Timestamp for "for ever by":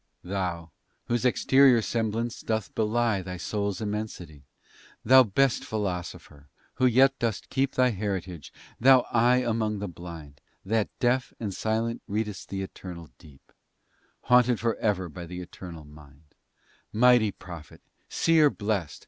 14.59-15.27